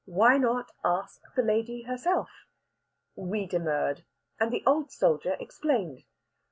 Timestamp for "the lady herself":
1.35-2.27